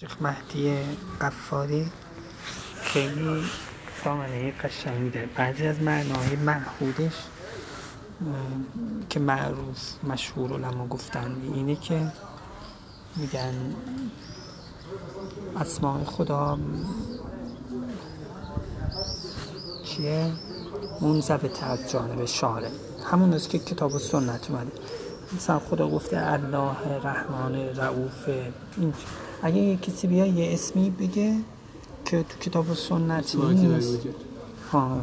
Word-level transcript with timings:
شیخ 0.00 0.22
مهدی 0.22 0.78
قفاری 1.20 1.90
خیلی 2.82 3.44
دامنه 4.04 4.52
قشنگی 4.52 5.10
داره 5.10 5.28
بعضی 5.36 5.66
از 5.66 5.82
معناهای 5.82 6.36
معهودش 6.36 7.12
که 9.08 9.20
معروف 9.20 10.04
مشهور 10.04 10.52
علما 10.52 10.86
گفتن 10.86 11.36
اینه 11.54 11.76
که 11.76 12.12
میگن 13.16 13.74
اسماء 15.56 16.04
خدا 16.04 16.58
چیه؟ 19.84 20.32
منضبط 21.00 21.62
از 21.62 21.90
جانب 21.90 22.24
شاره 22.24 22.70
همون 23.10 23.34
است 23.34 23.50
که 23.50 23.58
کتاب 23.58 23.94
و 23.94 23.98
سنت 23.98 24.50
اومده. 24.50 24.72
مثلا 25.36 25.58
خدا 25.58 25.88
گفته 25.88 26.32
الله 26.32 26.76
رحمان 27.04 27.54
رعوف 27.54 28.28
این 28.76 28.94
اگه 29.42 29.56
یه 29.56 29.76
کسی 29.76 30.06
بیا 30.06 30.26
یه 30.26 30.54
اسمی 30.54 30.90
بگه 30.90 31.34
که 32.04 32.22
تو 32.22 32.38
کتاب 32.38 32.70
و 32.70 32.74
سنت 32.74 33.36
نیست. 33.36 33.98
ها. 34.72 35.00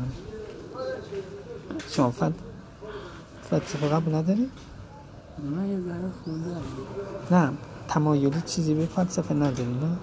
شما 1.90 2.12
فت 2.12 2.34
فلسفه 3.50 3.88
قبل 3.88 4.16
نداری؟ 4.16 4.50
من 5.56 5.70
یه 5.70 5.80
ذره 5.80 6.12
خوندم 6.24 6.62
نه 7.32 7.52
تمایلی 7.88 8.42
چیزی 8.46 8.74
به 8.74 8.86
فلسفه 8.86 9.34
نداری 9.34 9.74
نه؟ 9.74 9.98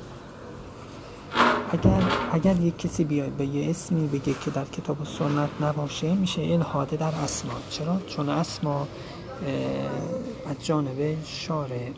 اگر 1.73 2.03
اگر 2.33 2.61
یک 2.61 2.79
کسی 2.79 3.05
بیاد 3.05 3.31
به 3.31 3.47
یه 3.47 3.71
اسمی 3.71 4.09
بگه 4.09 4.35
که 4.45 4.51
در 4.51 4.65
کتاب 4.65 5.01
و 5.01 5.05
سنت 5.05 5.49
نباشه 5.61 6.15
میشه 6.15 6.43
الحاده 6.43 6.97
در 6.97 7.13
اسما. 7.25 7.53
چرا؟ 7.71 8.01
چون 8.07 8.29
اسما 8.29 8.89
از 10.51 10.67
جانب 10.67 11.25
شارع 11.25 11.89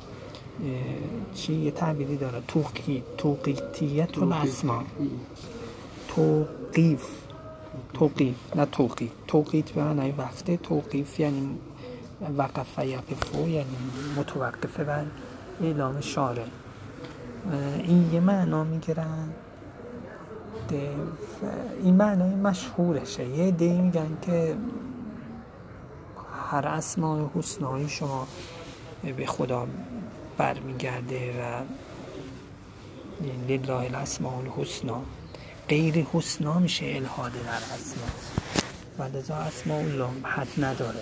چی 1.35 1.55
یه 1.55 1.71
تعبیری 1.71 2.17
داره؟ 2.17 2.43
توقی 2.49 3.03
توقیتیت 3.19 4.19
الاسما 4.19 4.83
توقیف. 6.09 7.07
توقیف. 7.95 8.57
نه 8.57 8.67
توقیف. 8.67 9.11
توقیت 9.27 9.71
به 9.71 9.85
معنی 9.85 10.13
وقته. 10.13 10.57
توقیف 10.57 11.21
یعنی 11.21 11.59
وقف 12.39 12.79
یقفو 12.79 13.49
یعنی 13.49 13.77
متوقفه 14.17 14.85
بر 14.85 15.05
اعلام 15.63 16.01
شارع 16.01 16.43
این 17.85 18.11
یه 18.13 18.21
معنا 18.21 18.65
می‌گیرن. 18.65 19.29
این 21.83 21.95
معنای 21.95 22.35
مشهورشه. 22.35 23.29
یه 23.29 23.51
دی 23.51 23.73
میگن 23.73 24.19
که 24.23 24.57
هر 26.51 26.67
اسماء 26.69 27.31
حسنایی 27.35 27.89
شما 27.89 28.27
به 29.17 29.27
خدا 29.27 29.67
برمیگرده 30.39 31.33
و 31.41 31.63
لله 33.49 33.71
الاسماء 33.71 34.39
الحسنا. 34.39 35.03
غیر 35.69 36.07
حسنا 36.13 36.59
میشه 36.59 36.87
الهاده 36.87 37.39
در 37.39 37.75
اسما 37.75 38.07
و 38.99 39.17
لذا 39.17 39.35
اسماء 39.35 39.79
الله 39.79 40.09
حد 40.23 40.49
نداره. 40.59 41.01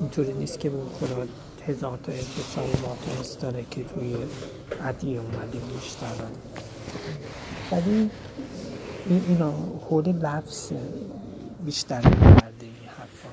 اینطوری 0.00 0.32
نیست 0.32 0.60
که 0.60 0.70
به 0.70 0.78
خدا 1.00 1.26
هزار 1.68 1.98
تا 1.98 2.12
هست 3.20 3.40
داره 3.40 3.64
که 3.70 3.84
توی 3.84 4.16
عدی 4.84 5.18
اومده 5.18 5.58
بیشتر. 5.58 6.06
ولی 7.72 8.10
این 9.06 9.24
اینا 9.28 9.52
حول 9.90 10.08
لفظ 10.08 10.72
بیشتر 11.64 12.00
کرده 12.00 12.12
این 12.60 12.88
حرفا. 12.98 13.28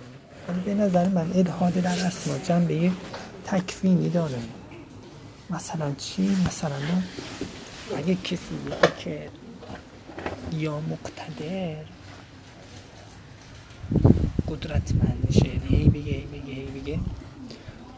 ولی 0.50 0.60
به 0.60 0.74
نظر 0.74 1.08
من 1.08 1.32
الهاده 1.36 1.82
در 1.82 2.06
اسما 2.06 2.38
جنبه 2.38 2.92
تکوینی 3.46 4.10
داره. 4.10 4.40
مثلا 5.50 5.92
چی؟ 5.98 6.38
مثلا 6.48 6.76
اگه 7.98 8.16
کسی 8.16 8.56
که 9.00 9.30
یا 10.54 10.80
مقتدر 10.80 11.76
قدرتمند 14.48 15.18
میشه 15.28 15.50
هی 15.70 15.90
بگه 15.90 16.12
هی 16.12 16.28
بگه 16.34 16.54
هی 16.54 16.66
بگه 16.82 17.00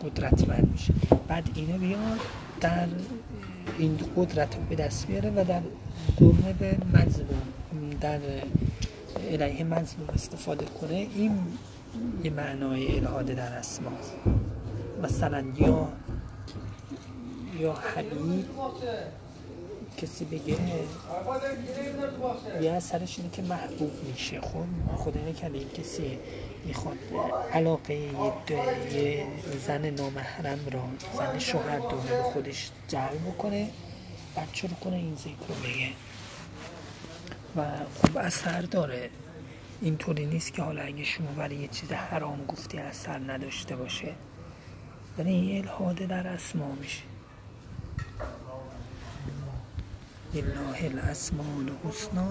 قدرتمند 0.02 0.72
میشه. 0.72 0.94
بعد 1.28 1.50
اینو 1.56 1.78
بیاد 1.78 2.20
در 2.62 2.88
این 3.80 4.00
قدرت 4.18 4.56
رو 4.56 4.62
به 4.70 4.76
دست 4.76 5.08
بیاره 5.08 5.30
و 5.30 5.44
در 5.44 5.62
ظلم 6.20 6.56
به 6.60 6.78
مظلوم 6.94 7.90
در 8.02 8.20
علیه 9.32 9.64
مظلوم 9.64 10.10
استفاده 10.14 10.66
کنه. 10.66 11.08
این 11.16 11.38
یه 12.24 12.32
معنای 12.32 12.98
الهاده 12.98 13.34
در 13.34 13.54
اسماست 13.54 14.14
مثلا 15.04 15.44
یا 15.58 15.90
یا 17.60 17.74
حبیب 17.74 18.46
کسی 19.98 20.26
بگه 20.26 20.56
یه 22.62 22.72
اثرش 22.72 23.20
اینه 23.20 23.32
که 23.32 23.42
محبوب 23.42 23.92
میشه. 24.08 24.42
خب 24.42 24.66
خدا 24.98 25.22
نکرده 25.30 25.66
کسی 25.66 26.20
می‌خواد 26.66 26.98
علاقه 27.54 27.94
یه 27.94 29.26
زن 29.68 29.90
نامحرم 29.90 30.60
را 30.72 30.84
زن 31.18 31.40
شوهر 31.40 31.80
دومه 31.80 32.12
به 32.18 32.24
خودش 32.24 32.70
جلب 32.88 33.26
بکنه 33.28 33.70
بعد 34.36 34.48
شروع 34.54 34.74
کنه؟ 34.84 34.96
این 34.96 35.16
ذکر 35.16 35.48
رو 35.50 35.56
بگه. 35.56 35.90
و 37.56 37.86
خب 38.02 38.18
اثر 38.18 38.62
داره. 38.62 39.10
اینطوری 39.82 40.26
نیست 40.26 40.54
که 40.54 40.62
حالا 40.62 40.82
اگه 40.82 41.04
شما 41.04 41.32
برای 41.32 41.56
یه 41.56 41.68
چیز 41.68 41.92
حرام 41.92 42.46
گفتی 42.46 42.78
اثر 42.78 43.20
نداشته 43.20 43.76
باشه. 43.76 44.16
ولی 45.18 45.30
این 45.30 45.68
الهاده 45.68 46.06
در 46.06 46.28
اسما 46.28 46.76
میشه. 46.76 47.04
لله 50.34 50.84
الاسماء 50.84 51.58
الحسنا 51.58 52.28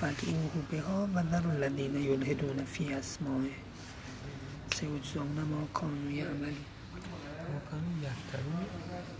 فادعوه 0.00 0.50
بها 0.70 1.08
و 1.14 1.22
ذروا 1.30 1.52
الذین 1.52 1.96
یلحدون 1.96 2.64
فی 2.64 2.94
اسمائه. 2.94 3.50
سیجزون 4.74 5.40
ما 5.50 5.68
کانوا 5.74 6.10
یعملون 6.10 6.56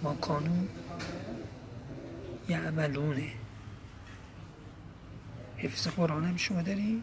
ما 0.02 0.14
کانوا 0.14 0.64
یعملونه 2.48 3.41
حفظ 5.62 5.88
قرآن 5.88 6.24
هم 6.24 6.36
شما 6.36 6.62
داری؟ 6.62 7.02